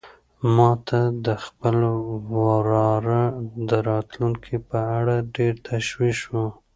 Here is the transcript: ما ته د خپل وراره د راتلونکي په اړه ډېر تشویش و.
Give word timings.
ما 0.55 0.69
ته 0.87 0.99
د 1.25 1.27
خپل 1.45 1.77
وراره 2.43 3.23
د 3.69 3.71
راتلونکي 3.89 4.55
په 4.69 4.77
اړه 4.97 5.15
ډېر 5.35 5.53
تشویش 5.67 6.19
و. 6.31 6.33